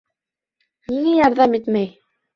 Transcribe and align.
Ниңә 0.95 1.13
ярҙам 1.19 1.55
итмәй? 1.59 1.95